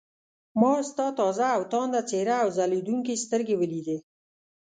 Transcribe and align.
ما 0.59 0.73
ستا 0.89 1.07
تازه 1.19 1.47
او 1.55 1.61
تانده 1.73 2.01
څېره 2.09 2.35
او 2.43 2.49
ځلېدونکې 2.57 3.21
سترګې 3.25 3.55
ولیدې. 3.57 3.97